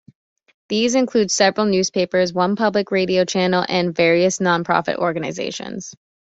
[0.67, 5.93] These include several newspapers, one public radio channel and various non-profit organizations.